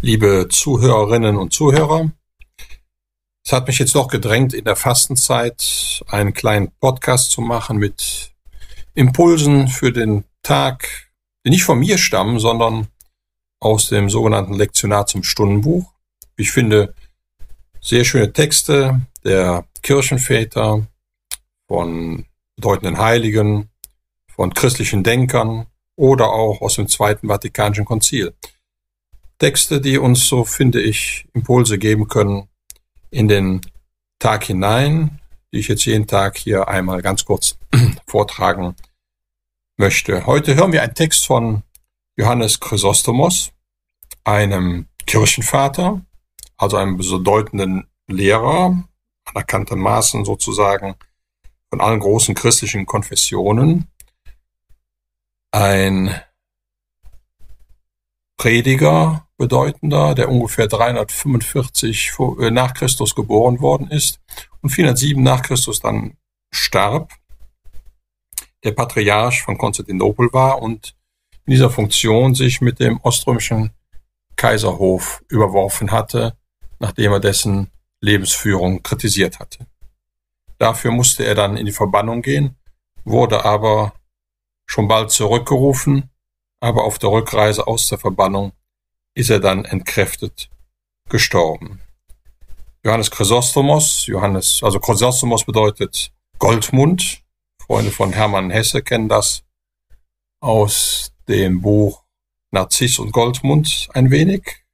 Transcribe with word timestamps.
liebe 0.00 0.46
Zuhörerinnen 0.48 1.36
und 1.36 1.52
Zuhörer. 1.52 2.10
Es 3.44 3.52
hat 3.52 3.66
mich 3.66 3.78
jetzt 3.78 3.94
doch 3.94 4.08
gedrängt, 4.08 4.52
in 4.52 4.64
der 4.64 4.76
Fastenzeit 4.76 6.02
einen 6.06 6.34
kleinen 6.34 6.70
Podcast 6.80 7.30
zu 7.30 7.40
machen 7.40 7.78
mit 7.78 8.32
Impulsen 8.94 9.68
für 9.68 9.92
den 9.92 10.24
Tag, 10.42 11.10
die 11.44 11.50
nicht 11.50 11.64
von 11.64 11.78
mir 11.78 11.98
stammen, 11.98 12.38
sondern 12.38 12.88
aus 13.60 13.88
dem 13.88 14.10
sogenannten 14.10 14.54
Lektionar 14.54 15.06
zum 15.06 15.24
Stundenbuch. 15.24 15.92
Ich 16.36 16.52
finde 16.52 16.94
sehr 17.80 18.04
schöne 18.04 18.32
Texte 18.32 19.00
der 19.24 19.64
Kirchenväter, 19.82 20.86
von 21.66 22.24
bedeutenden 22.56 22.98
Heiligen, 22.98 23.68
von 24.34 24.54
christlichen 24.54 25.02
Denkern 25.02 25.66
oder 25.96 26.30
auch 26.30 26.62
aus 26.62 26.76
dem 26.76 26.88
Zweiten 26.88 27.28
Vatikanischen 27.28 27.84
Konzil. 27.84 28.34
Texte, 29.38 29.80
die 29.80 29.98
uns, 29.98 30.26
so 30.26 30.44
finde 30.44 30.80
ich, 30.80 31.26
Impulse 31.32 31.78
geben 31.78 32.08
können 32.08 32.48
in 33.10 33.28
den 33.28 33.60
Tag 34.18 34.44
hinein, 34.44 35.20
die 35.52 35.58
ich 35.58 35.68
jetzt 35.68 35.84
jeden 35.84 36.06
Tag 36.06 36.36
hier 36.36 36.68
einmal 36.68 37.02
ganz 37.02 37.24
kurz 37.24 37.58
vortragen 38.06 38.74
möchte. 39.76 40.26
Heute 40.26 40.56
hören 40.56 40.72
wir 40.72 40.82
einen 40.82 40.94
Text 40.94 41.26
von 41.26 41.62
Johannes 42.16 42.58
Chrysostomos, 42.58 43.52
einem 44.24 44.88
Kirchenvater, 45.06 46.02
also 46.56 46.76
einem 46.76 46.96
bedeutenden 46.96 47.86
Lehrer, 48.08 48.82
anerkanntermaßen 49.24 50.24
sozusagen 50.24 50.96
von 51.70 51.80
allen 51.80 52.00
großen 52.00 52.34
christlichen 52.34 52.86
Konfessionen, 52.86 53.86
ein 55.52 56.20
Prediger, 58.36 59.27
bedeutender, 59.38 60.14
der 60.14 60.28
ungefähr 60.28 60.66
345 60.66 62.12
äh, 62.40 62.50
nach 62.50 62.74
Christus 62.74 63.14
geboren 63.14 63.60
worden 63.60 63.90
ist 63.90 64.20
und 64.60 64.70
407 64.70 65.22
nach 65.22 65.42
Christus 65.42 65.80
dann 65.80 66.16
starb, 66.50 67.12
der 68.64 68.72
Patriarch 68.72 69.42
von 69.42 69.56
Konstantinopel 69.56 70.32
war 70.32 70.60
und 70.60 70.96
in 71.46 71.52
dieser 71.52 71.70
Funktion 71.70 72.34
sich 72.34 72.60
mit 72.60 72.80
dem 72.80 73.00
oströmischen 73.02 73.70
Kaiserhof 74.36 75.22
überworfen 75.28 75.92
hatte, 75.92 76.36
nachdem 76.80 77.12
er 77.12 77.20
dessen 77.20 77.70
Lebensführung 78.00 78.82
kritisiert 78.82 79.38
hatte. 79.38 79.66
Dafür 80.58 80.90
musste 80.90 81.24
er 81.24 81.34
dann 81.36 81.56
in 81.56 81.66
die 81.66 81.72
Verbannung 81.72 82.22
gehen, 82.22 82.56
wurde 83.04 83.44
aber 83.44 83.94
schon 84.66 84.88
bald 84.88 85.10
zurückgerufen, 85.10 86.10
aber 86.60 86.84
auf 86.84 86.98
der 86.98 87.10
Rückreise 87.10 87.66
aus 87.66 87.88
der 87.88 87.98
Verbannung 87.98 88.52
ist 89.18 89.30
er 89.30 89.40
dann 89.40 89.64
entkräftet 89.64 90.48
gestorben. 91.08 91.80
Johannes 92.84 93.10
Chrysostomos, 93.10 94.06
Johannes, 94.06 94.60
also 94.62 94.78
Chrysostomos 94.78 95.44
bedeutet 95.44 96.12
Goldmund. 96.38 97.24
Freunde 97.60 97.90
von 97.90 98.12
Hermann 98.12 98.50
Hesse 98.50 98.80
kennen 98.80 99.08
das 99.08 99.42
aus 100.40 101.12
dem 101.26 101.60
Buch 101.60 102.04
Narziss 102.52 103.00
und 103.00 103.10
Goldmund 103.10 103.88
ein 103.92 104.12
wenig. 104.12 104.64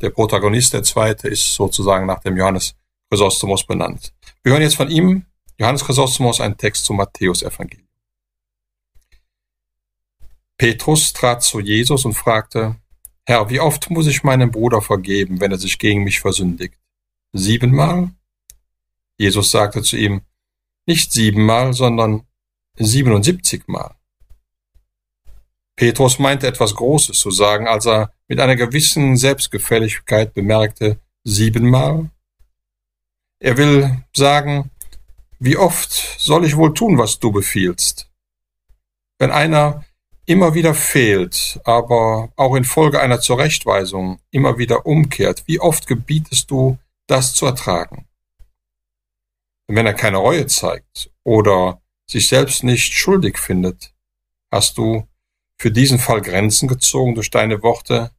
Der 0.00 0.08
Protagonist, 0.08 0.72
der 0.72 0.82
zweite, 0.82 1.28
ist 1.28 1.54
sozusagen 1.54 2.06
nach 2.06 2.20
dem 2.20 2.38
Johannes 2.38 2.74
Chrysostomos 3.10 3.66
benannt. 3.66 4.14
Wir 4.42 4.52
hören 4.52 4.62
jetzt 4.62 4.76
von 4.76 4.90
ihm, 4.90 5.26
Johannes 5.58 5.84
Chrysostomos, 5.84 6.40
einen 6.40 6.56
Text 6.56 6.86
zum 6.86 6.96
Matthäus-Evangelium. 6.96 7.86
Petrus 10.56 11.12
trat 11.12 11.42
zu 11.42 11.60
Jesus 11.60 12.06
und 12.06 12.14
fragte, 12.14 12.81
Herr, 13.24 13.50
wie 13.50 13.60
oft 13.60 13.90
muss 13.90 14.06
ich 14.06 14.24
meinem 14.24 14.50
Bruder 14.50 14.82
vergeben, 14.82 15.40
wenn 15.40 15.52
er 15.52 15.58
sich 15.58 15.78
gegen 15.78 16.02
mich 16.02 16.20
versündigt? 16.20 16.74
Siebenmal? 17.32 18.10
Jesus 19.16 19.50
sagte 19.50 19.82
zu 19.82 19.96
ihm, 19.96 20.22
nicht 20.86 21.12
siebenmal, 21.12 21.72
sondern 21.72 22.26
siebenundsiebzigmal. 22.76 23.94
Petrus 25.76 26.18
meinte 26.18 26.46
etwas 26.46 26.74
Großes 26.74 27.18
zu 27.18 27.30
sagen, 27.30 27.66
als 27.66 27.86
er 27.86 28.12
mit 28.28 28.40
einer 28.40 28.56
gewissen 28.56 29.16
Selbstgefälligkeit 29.16 30.34
bemerkte, 30.34 31.00
siebenmal? 31.24 32.10
Er 33.38 33.56
will 33.56 34.04
sagen, 34.14 34.70
wie 35.38 35.56
oft 35.56 35.92
soll 36.20 36.44
ich 36.44 36.56
wohl 36.56 36.74
tun, 36.74 36.98
was 36.98 37.18
du 37.18 37.32
befiehlst? 37.32 38.10
Wenn 39.18 39.30
einer 39.30 39.84
immer 40.26 40.54
wieder 40.54 40.74
fehlt, 40.74 41.60
aber 41.64 42.32
auch 42.36 42.54
infolge 42.54 43.00
einer 43.00 43.20
Zurechtweisung 43.20 44.20
immer 44.30 44.58
wieder 44.58 44.86
umkehrt, 44.86 45.44
wie 45.46 45.60
oft 45.60 45.86
gebietest 45.86 46.50
du, 46.50 46.78
das 47.06 47.34
zu 47.34 47.46
ertragen? 47.46 48.06
Wenn 49.66 49.86
er 49.86 49.94
keine 49.94 50.18
Reue 50.18 50.46
zeigt 50.46 51.10
oder 51.24 51.80
sich 52.06 52.28
selbst 52.28 52.62
nicht 52.62 52.92
schuldig 52.92 53.38
findet, 53.38 53.94
hast 54.50 54.78
du 54.78 55.08
für 55.58 55.70
diesen 55.70 55.98
Fall 55.98 56.20
Grenzen 56.20 56.68
gezogen 56.68 57.14
durch 57.14 57.30
deine 57.30 57.62
Worte, 57.62 58.10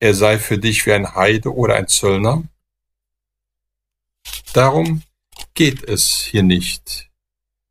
er 0.00 0.14
sei 0.14 0.38
für 0.38 0.58
dich 0.58 0.84
wie 0.86 0.92
ein 0.92 1.14
Heide 1.14 1.54
oder 1.54 1.76
ein 1.76 1.88
Zöllner? 1.88 2.42
Darum 4.52 5.02
geht 5.54 5.82
es 5.84 6.24
hier 6.24 6.42
nicht. 6.42 7.10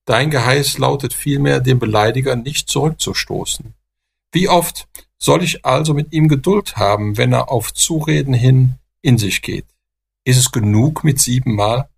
Dein 0.06 0.30
Geheiß 0.30 0.78
lautet 0.80 1.14
vielmehr, 1.14 1.60
den 1.62 1.80
Beleidiger 1.80 2.36
nicht 2.36 2.68
zurückzustoßen. 2.68 3.74
Wie 4.34 4.50
oft 4.50 4.88
soll 5.18 5.44
ich 5.44 5.66
also 5.66 5.94
mit 5.94 6.12
ihm 6.12 6.28
Geduld 6.28 6.76
haben, 6.76 7.18
wenn 7.18 7.32
er 7.32 7.50
auf 7.50 7.74
Zureden 7.74 8.34
hin 8.34 8.76
in 9.02 9.18
sich 9.18 9.42
geht? 9.42 9.66
Ist 10.26 10.38
es 10.38 10.52
genug 10.52 11.04
mit 11.04 11.20
siebenmal? 11.20 11.90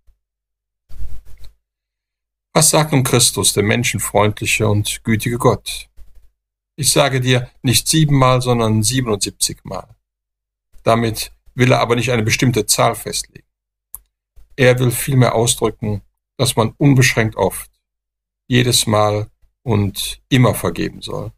Was 2.52 2.70
sagt 2.70 2.92
nun 2.92 3.02
Christus, 3.02 3.52
der 3.52 3.64
menschenfreundliche 3.64 4.68
und 4.68 5.02
gütige 5.02 5.38
Gott? 5.38 5.88
Ich 6.76 6.90
sage 6.90 7.20
dir 7.20 7.50
nicht 7.62 7.88
siebenmal, 7.88 8.40
sondern 8.40 8.82
siebenundsiebzigmal. 8.82 9.88
Damit 10.82 11.32
will 11.54 11.72
er 11.72 11.80
aber 11.80 11.96
nicht 11.96 12.12
eine 12.12 12.22
bestimmte 12.22 12.66
Zahl 12.66 12.94
festlegen. 12.94 13.46
Er 14.56 14.78
will 14.78 14.90
vielmehr 14.90 15.34
ausdrücken, 15.34 16.02
dass 16.36 16.54
man 16.54 16.74
unbeschränkt 16.78 17.36
oft, 17.36 17.70
jedes 18.46 18.86
Mal 18.86 19.28
und 19.62 20.20
immer 20.28 20.54
vergeben 20.54 21.02
soll. 21.02 21.32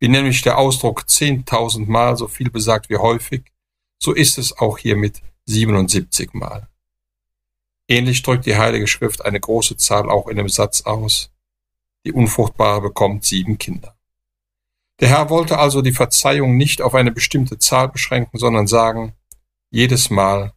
Wie 0.00 0.08
nämlich 0.08 0.42
der 0.42 0.58
Ausdruck 0.58 1.08
zehntausendmal 1.08 2.16
so 2.16 2.28
viel 2.28 2.50
besagt 2.50 2.90
wie 2.90 2.96
häufig, 2.96 3.44
so 3.98 4.12
ist 4.12 4.38
es 4.38 4.58
auch 4.58 4.78
hier 4.78 4.96
mit 4.96 5.22
77 5.46 6.34
Mal. 6.34 6.68
Ähnlich 7.86 8.22
drückt 8.22 8.46
die 8.46 8.56
Heilige 8.56 8.86
Schrift 8.86 9.24
eine 9.24 9.40
große 9.40 9.76
Zahl 9.76 10.10
auch 10.10 10.28
in 10.28 10.36
dem 10.36 10.48
Satz 10.48 10.82
aus. 10.82 11.30
Die 12.04 12.12
Unfruchtbare 12.12 12.80
bekommt 12.80 13.24
sieben 13.24 13.58
Kinder. 13.58 13.96
Der 15.00 15.08
Herr 15.08 15.30
wollte 15.30 15.58
also 15.58 15.82
die 15.82 15.92
Verzeihung 15.92 16.56
nicht 16.56 16.80
auf 16.80 16.94
eine 16.94 17.10
bestimmte 17.10 17.58
Zahl 17.58 17.88
beschränken, 17.88 18.38
sondern 18.38 18.66
sagen, 18.66 19.14
jedes 19.70 20.08
Mal 20.10 20.52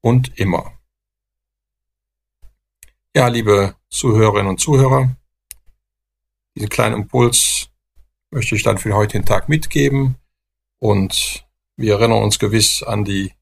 und 0.00 0.38
immer. 0.38 0.72
Ja, 3.14 3.28
liebe 3.28 3.77
Zuhörerinnen 3.90 4.48
und 4.48 4.60
Zuhörer, 4.60 5.16
diesen 6.58 6.68
kleinen 6.68 7.02
Impuls 7.02 7.68
möchte 8.30 8.56
ich 8.56 8.62
dann 8.62 8.78
für 8.78 9.06
den 9.06 9.24
Tag 9.24 9.48
mitgeben. 9.48 10.16
Und 10.80 11.46
wir 11.76 11.94
erinnern 11.94 12.22
uns 12.22 12.38
gewiss 12.38 12.82
an 12.82 13.04
die 13.04 13.32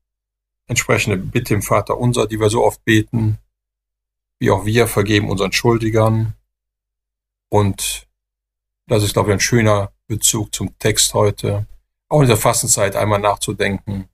entsprechende 0.67 1.17
Bitte 1.17 1.55
im 1.55 1.63
Vater 1.63 1.97
unser, 1.97 2.27
die 2.27 2.39
wir 2.39 2.51
so 2.51 2.65
oft 2.65 2.85
beten, 2.85 3.39
wie 4.39 4.51
auch 4.51 4.67
wir 4.67 4.87
vergeben 4.87 5.31
unseren 5.31 5.53
Schuldigern. 5.53 6.35
Und 7.49 8.07
das 8.87 9.03
ist, 9.03 9.15
glaube 9.15 9.31
ich, 9.31 9.35
ein 9.35 9.41
schöner 9.41 9.93
Bezug 10.07 10.55
zum 10.55 10.79
Text 10.79 11.15
heute, 11.15 11.67
auch 12.09 12.21
in 12.21 12.27
dieser 12.27 12.37
Fastenzeit 12.37 12.97
einmal 12.97 13.19
nachzudenken, 13.19 14.09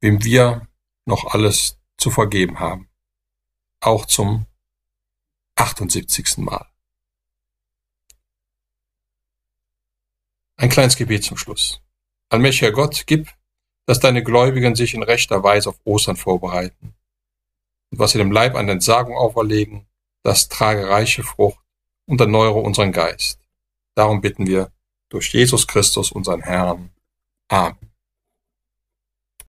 wem 0.00 0.22
wir 0.22 0.68
noch 1.06 1.32
alles 1.32 1.78
zu 1.96 2.10
vergeben 2.10 2.60
haben. 2.60 2.88
Auch 3.80 4.06
zum 4.06 4.46
78. 5.56 6.38
Mal. 6.38 6.66
Ein 10.56 10.68
kleines 10.68 10.96
Gebet 10.96 11.24
zum 11.24 11.36
Schluss. 11.36 11.80
Allmächtiger 12.28 12.72
Gott, 12.72 13.04
gib, 13.06 13.28
dass 13.86 14.00
deine 14.00 14.22
Gläubigen 14.22 14.74
sich 14.74 14.94
in 14.94 15.02
rechter 15.02 15.42
Weise 15.42 15.70
auf 15.70 15.80
Ostern 15.84 16.16
vorbereiten. 16.16 16.94
Und 17.90 17.98
was 17.98 18.12
sie 18.12 18.18
dem 18.18 18.32
Leib 18.32 18.54
an 18.54 18.68
Entsagung 18.68 19.16
auferlegen, 19.16 19.86
das 20.22 20.48
trage 20.48 20.88
reiche 20.88 21.22
Frucht 21.22 21.64
und 22.06 22.20
erneuere 22.20 22.56
unseren 22.56 22.92
Geist. 22.92 23.40
Darum 23.94 24.20
bitten 24.20 24.46
wir 24.46 24.72
durch 25.10 25.32
Jesus 25.32 25.66
Christus, 25.66 26.10
unseren 26.10 26.40
Herrn. 26.40 26.90
Amen. 27.48 27.93